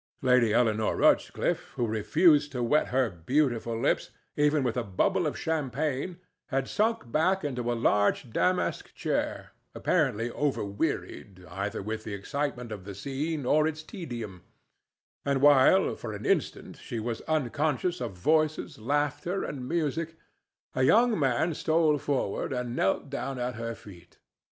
Lady 0.23 0.51
Eleanore 0.51 0.97
Rochcliffe, 0.97 1.73
who 1.75 1.85
refused 1.85 2.51
to 2.53 2.63
wet 2.63 2.87
her 2.87 3.07
beautiful 3.11 3.79
lips 3.79 4.09
even 4.35 4.63
with 4.63 4.75
a 4.75 4.83
bubble 4.83 5.27
of 5.27 5.37
champagne, 5.37 6.17
had 6.47 6.67
sunk 6.67 7.11
back 7.11 7.43
into 7.43 7.71
a 7.71 7.75
large 7.77 8.31
damask 8.31 8.95
chair, 8.95 9.51
apparently 9.75 10.31
overwearied 10.31 11.45
either 11.47 11.83
with 11.83 12.03
the 12.03 12.15
excitement 12.15 12.71
of 12.71 12.83
the 12.83 12.95
scene 12.95 13.45
or 13.45 13.67
its 13.67 13.83
tedium; 13.83 14.41
and 15.23 15.39
while, 15.39 15.95
for 15.95 16.13
an 16.13 16.25
instant, 16.25 16.77
she 16.77 16.99
was 16.99 17.21
unconscious 17.27 18.01
of 18.01 18.13
voices, 18.13 18.79
laughter 18.79 19.43
and 19.43 19.69
music, 19.69 20.15
a 20.73 20.81
young 20.81 21.19
man 21.19 21.53
stole 21.53 21.99
forward 21.99 22.51
and 22.51 22.75
knelt 22.75 23.11
down 23.11 23.37
at 23.37 23.53
her 23.53 23.75
feet. 23.75 24.17